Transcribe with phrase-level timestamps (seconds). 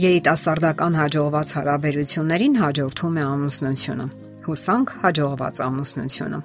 [0.00, 4.06] Երիտասարդական հաջողված հարաբերություններին հաջորդում է ամուսնությունը։
[4.46, 6.40] Հուսանք հաջողված ամուսնությունը։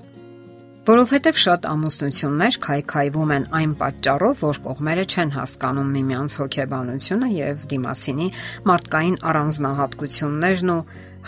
[0.90, 8.30] Որովհետև շատ ամուսնություններ քայքայվում են այն պատճառով, որ կողմերը չեն հասկանում միմյանց հոգեբանությունը եւ դիմասինի
[8.70, 10.80] մարդկային առանձնահատկություններն ու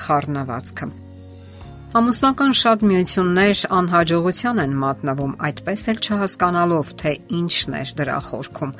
[0.03, 1.06] խառնվածքը։
[1.95, 8.73] Ամուսնական շատ միություններ անհաջողության են մատնվում, այդպես էլ չհասկանալով, թե ինչն է դրա խորքում։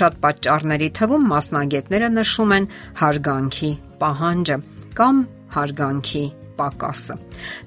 [0.00, 3.70] Շատ պատճառների թվում մասնագետները նշում են հարգանքի
[4.02, 4.58] պահանջը
[4.98, 5.22] կամ
[5.54, 6.24] հարգանքի
[6.58, 7.18] պակասը։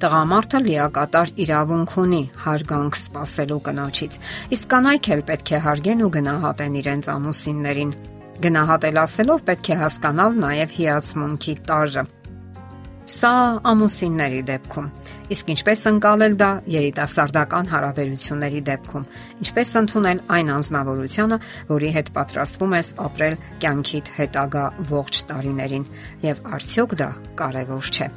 [0.03, 4.21] Տղամարդը լիակատար իրավունք ունի հարգանք սпасելու կնոջից,
[4.59, 7.99] իսկ կանայք էլ պետք է հարգեն ու գնահատեն իրենց ամուսիններին։
[8.44, 12.03] Գնահատել ասելով պետք է հասկանալ նաև հիացմունքի տարրը։
[13.09, 14.87] Սա ամուսինների դեպքում։
[15.33, 19.07] Իսկ ինչպես ընկալել դա երիտասարդական հարաբերությունների դեպքում։
[19.41, 21.39] Ինչպես ընդունել այն անznավորությունը,
[21.71, 25.85] որի հետ պատրաստվում ես ապրել կյանքիդ հետագա ողջ տարիներին,
[26.30, 27.09] եւ արդյոք դա
[27.41, 28.08] կարևոր չէ։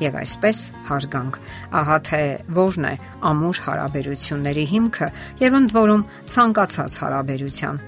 [0.00, 1.40] Եվ այսպես հարգանք։
[1.84, 2.24] Ահա թե
[2.56, 2.94] որն է
[3.28, 5.08] ամուր հարաբերությունների հիմքը
[5.44, 7.82] եւ ընդ որում ցանկացած հարաբերության։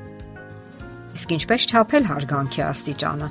[1.16, 3.28] Իսկ ինչպես չափել հարգանքի աստիճանը։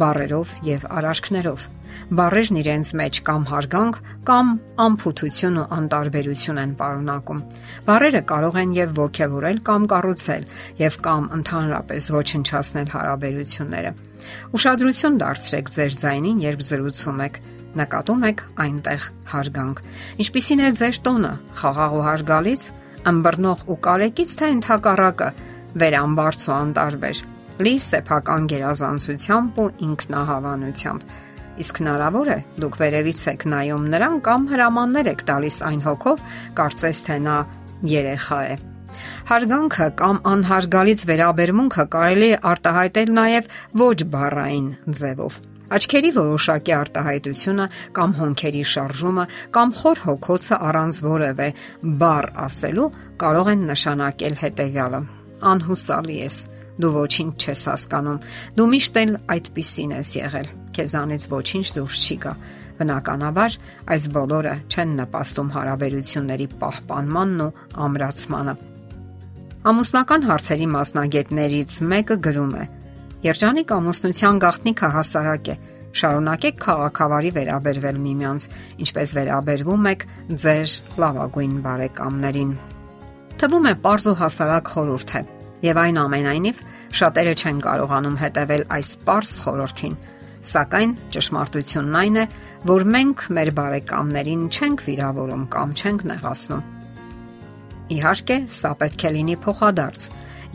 [0.00, 1.66] Բարերով եւ արարքներով
[2.14, 4.50] Բարերն իրենց մեջ կամ հարգանք կամ
[4.84, 7.42] անփութություն ու անտարբերություն են պարունակում։
[7.88, 10.46] Բարերը կարող են եւ ողքեվորել կամ կառուցել
[10.84, 13.92] եւ կամ ընդհանրապես ոչնչացնել հարաբերությունները։
[14.54, 17.42] Ուշադրություն դարձրեք ձեր ձայնին, երբ զրուցում եք
[17.74, 19.82] նկատում եք այնտեղ հարգանք։
[20.24, 22.62] Ինչպիսին է ձեր տոնը, խաղաղ ու հարգալից,
[23.10, 25.28] ըմբռնող ու կարեկից թե ընդհակառակը,
[25.82, 27.22] վերամբարձ ու անտարբեր,
[27.64, 31.14] լի սեփական գերազանցությամբ ու ինքնահավանությամբ։
[31.62, 36.22] Իսկ հնարավոր է դուք վերևից եք նայում նրան կամ հրամաններ եք տալիս այն հոգով,
[36.58, 37.36] կարծես թե նա
[37.94, 38.56] երեխա է։
[39.30, 44.68] Հարգանքը կամ անհարգալից վերաբերմունքը կարելի է արտահայտել նաև ոչ բառային
[45.00, 45.38] ձևով։
[45.74, 49.24] Աչքերի որոշակի արտահայտությունը կամ հոնքերի շարժումը
[49.54, 51.48] կամ խոր հոգոցը առանց որևէ
[52.02, 52.88] բառ ասելու
[53.24, 55.00] կարող են նշանակել հետևյալը.
[55.44, 56.36] անհուսալի ես,
[56.80, 58.20] դու ոչինչ չես հասկանում,
[58.58, 62.32] դու միշտ էլ այդպիսին ես եղել քեզանից ոչինչ դուրս չի գա։
[62.74, 63.56] Բնականաբար,
[63.94, 67.52] այս բոլորը չեն նպաստում հարաբերությունների պահպանմանն ու
[67.84, 68.54] ամրացմանը։
[69.70, 72.64] Ամուսնական հարցերի մասնագետներից մեկը գրում է.
[73.24, 75.56] Երջանիկ ամուսնության գաղտնիքը հասարակ է։
[75.94, 78.46] Շարունակեք քաղաքավարի վերաբերվել միմյանց,
[78.84, 80.04] ինչպես վերաբերվում եք
[80.44, 80.74] ձեր
[81.04, 82.52] լավագույն բարեկամներին։
[83.38, 85.22] Թվում է པարզ ու հասարակ խորհուրդ է,
[85.64, 86.64] եւ այն ամենայնիվ
[86.94, 89.96] շատերը չեն կարողանում հետևել այս པարզ խորհրդին
[90.44, 92.24] Սակայն ճշմարտությունն այն է,
[92.68, 96.66] որ մենք մեր բարեկամներին չենք վիրավորում կամ չենք նեղացնում։
[97.94, 100.06] Իհարկե, սա պետք է լինի փոխադարձ։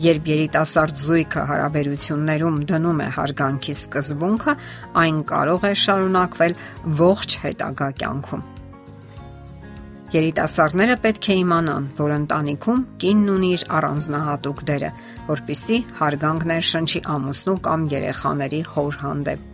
[0.06, 4.56] Երբ երիտասարդ զույգը հարաբերություններում դնում է հարգանքի սկզբունքը,
[5.02, 6.56] այն կարող է շարունակվել
[7.02, 8.59] ողջ հետագա կյանքում։
[10.10, 14.88] Երիտասարդները պետք է իմանան, որ ընտանիքում կինն ունի իր առանձնահատուկ դերը,
[15.28, 19.44] որpիսի հարգանք ներշնչի ամուսնու կամ երեխաների հոր հանդեպ։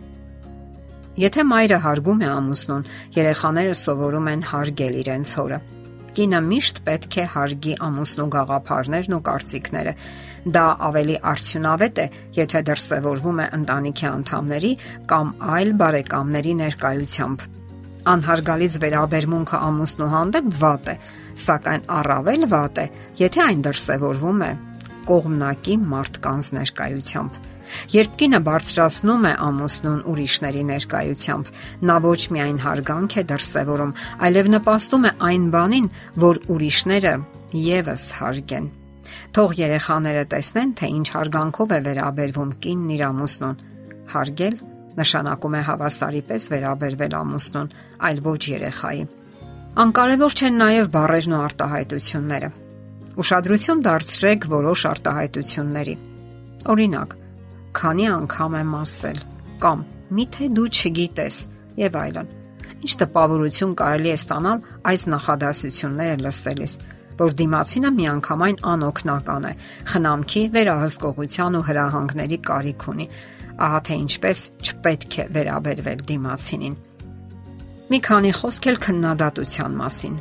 [1.21, 2.87] Եթե մայրը հարգում է ամուսնուն,
[3.17, 5.61] երեխաները սովորում են հարգել իրենց հորը։
[6.17, 9.95] Կինը միշտ պետք է հարգի ամուսնու գաղափարներն ու կարծիքները։
[10.57, 12.07] Դա ավելի արդյունավետ է,
[12.41, 14.73] եթե դրսևորվում է ընտանիքի անդամների
[15.13, 17.47] կամ այլ բարեկամների ներկայությամբ։
[18.07, 20.95] Անհարգալից վերաբերմունքը ամուսնու հանդեպ վատ է,
[21.47, 22.87] սակայն առավել վատ է,
[23.21, 24.51] եթե այն դրսևորվում է
[25.07, 27.39] կողմնակի մարդկանց ներկայությամբ։
[27.91, 31.49] Երբ կինը բարձրացնում է ամուսնուն ուրիշների ներկայությամբ,
[31.89, 33.93] նա ոչ միայն հարգանք է դրսևորում,
[34.27, 35.89] այլև նպաստում է այն բանին,
[36.23, 37.13] որ ուրիշները
[37.67, 38.71] եւս հարգեն։
[39.35, 43.61] Թող երեխաները տեսնեն, թե ինչ հարգանքով է վերաբերվում կինն իր ամուսնուն։
[44.15, 44.59] Հարգել
[44.97, 47.71] նշանակում է հավասարի պես վերաբերվել ամուսնուն,
[48.07, 49.03] այլ ոչ երեխայի։
[49.77, 52.49] Անկարևոր չեն նաև բարերն ու արտահայտությունները։
[53.17, 55.95] Ուշադրություն դարձրեք որոշ արտահայտությունների։
[56.73, 57.13] Օրինակ,
[57.77, 59.19] քանի անգամ եմ ասել
[59.61, 59.85] կամ
[60.17, 61.37] միթե դու չգիտես
[61.77, 62.29] եւ այլն։
[62.77, 64.59] Ինչ տպավորություն կարելի է ստանալ
[64.91, 66.73] այս նախադասությունները լսելիս,
[67.17, 69.53] որ դիմացինը միանգամայն անօքնական է,
[69.93, 73.07] խնամքի, վերահսկողության ու հրահանգների կարիք ունի։
[73.57, 76.75] Ահա թե ինչպես չպետք է վերաբերվել դիմացինին։
[77.87, 80.17] Մի քանի խոսք էլ քննադատության մասին։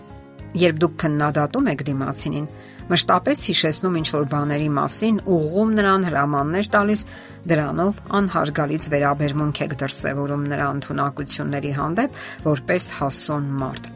[0.56, 2.46] Երբ դուք քննադատում եք դիմացինին,
[2.86, 7.02] մշտապես հիշեցնում ինչ որ բաների մասին, ուղղում նրան հրամաններ տալիս,
[7.50, 13.90] դրանով անհարգալից վերաբերմունք եք դրսևորում նրա ընտունակությունների հանդեպ որպես հասուն մարդ։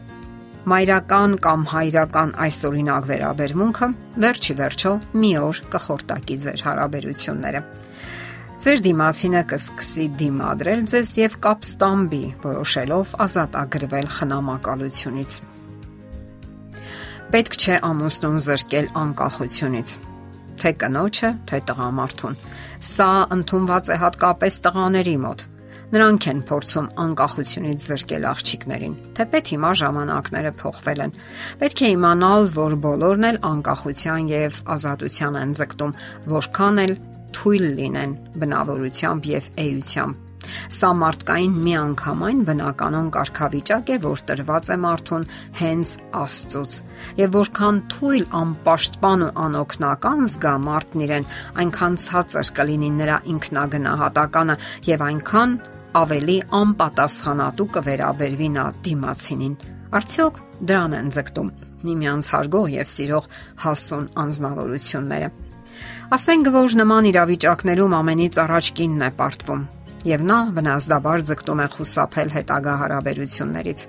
[0.70, 3.86] Մայրական կամ հայրական այս օրինակ վերաբերմունքը
[4.24, 4.90] վերջի վերջո
[5.22, 7.62] մի օր կխորտակի ձեր հարաբերությունները։
[8.60, 15.40] Ձեր դիմացինը կսկսի դիմադրել ձեզ եւ կապստամբի, որոշելով ազատ ագրվել խնամակալությունից։
[17.32, 19.98] Պետք չէ ամուսնուն զրկել անկախությունից
[20.60, 22.36] թե կնոջը, թե տղամարդուն։
[22.90, 25.44] Սա ընդունված է հատկապես տղաների մոտ։
[25.90, 31.14] Նրանք են փորձում անկախությունից զրկել աղջիկներին։ Թեպետ հիմա ժամանակները փոխվել են։
[31.62, 35.96] Պետք է իմանալ, որ բոլորն էլ անկախության եւ ազատության են ձգտում,
[36.36, 36.94] որքան էլ
[37.36, 40.26] թույլ լինեն բնավորությամբ եւ էությամբ
[40.72, 45.26] Սա մարդկային միանգամայն բնականon կարգավիճակ է, որ տրված է մարդուն
[45.60, 46.76] հենց Աստծոց։
[47.20, 51.28] Եվ որքան թույլ, անպաշտպան ու անօքնական զգա մարդն իրեն,
[51.64, 54.56] այնքան ցածր կլինի նրա ինքնագնահատականը
[54.88, 55.54] եւ այնքան
[56.00, 59.54] ավելի անպատասխանատու կվերաբերվի նա դիմացինին։
[60.00, 60.36] Արդյոք
[60.70, 63.24] դրան են ձգտում միմյանց հարգող եւ սիրող
[63.64, 65.30] հասուն անznավորությունները։
[66.14, 69.68] Ասենք որ նման իրավիճակներում ամենից առաջ կինն է պարտվում
[70.06, 73.82] եւ նա վնասդաբար ձգտում է խուսափել հետագա հարաբերություններից։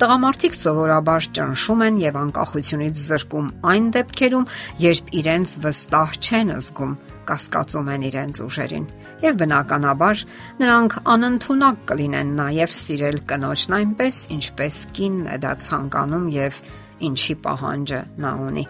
[0.00, 4.48] Տղամարդիկ սովորաբար ճնշում են եւ անկախությունից զրկում այն դեպքերում,
[4.88, 6.94] երբ իրենց վստահ չեն զգում,
[7.28, 8.90] կասկածում են իրենց ուժերին։
[9.24, 10.24] Եվ բնականաբար
[10.64, 16.60] նրանք անընդունակ կլինեն նաեւ սիրել կնոջն այնպես, ինչպես կինն է դա ցանկանում եւ
[17.04, 18.64] ինչի պահանջը նա ունի։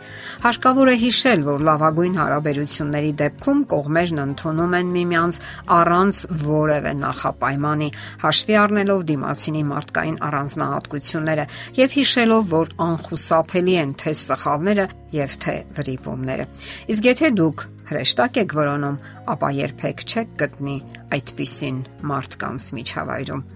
[0.44, 5.38] Հարկավոր է հիշել, որ լավագույն հարաբերությունների դեպքում կողմերն ընդունում են միմյանց
[5.78, 7.88] առանց որևէ նախապայմանի,
[8.25, 14.87] հաշվի առնելով դիմացինի մարդկային առանձնահատկությունները եւ հիշելով, որ անխուսափելի են թե սխալները
[15.19, 16.49] եւ թե վրիպումները։
[16.93, 18.96] Իսկ եթե դուք հրեշտակ եք որոնում,
[19.32, 20.75] ապա երբեք չեք գտնի
[21.17, 21.79] այդպիսին
[22.11, 23.46] մարդկանց միջավայրում։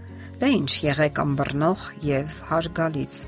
[0.42, 3.18] Դե ինչ եղեք ըմբռնող եւ հարգալից։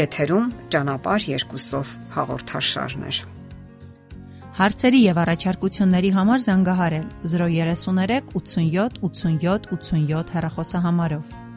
[0.00, 3.20] Եթերում ճանապարհ երկուսով հաղորդաշարներ։
[4.60, 11.49] Հարցերի եւ առաջարկությունների համար զանգահարել 033 87 87 87 հեռախոսահամարով։